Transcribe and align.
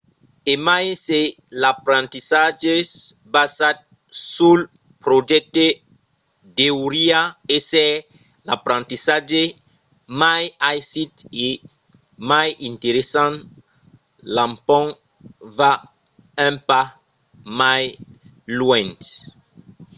e 0.51 0.53
mai 0.67 0.85
se 1.05 1.19
l’aprendissatge 1.61 2.73
basat 3.33 3.77
sul 4.33 4.59
projècte 5.03 5.65
deuriá 6.57 7.19
èsser 7.57 7.93
l’aprendissatge 8.47 9.43
mai 10.21 10.43
aisit 10.69 11.13
e 11.47 11.49
mai 12.29 12.49
interessant 12.71 13.35
l’empont 14.35 14.91
va 15.57 15.73
un 16.47 16.55
pas 16.69 16.87
mai 17.61 17.83
luènh 18.57 18.95